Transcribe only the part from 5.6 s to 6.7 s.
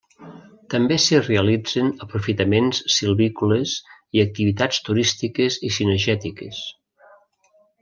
i cinegètiques.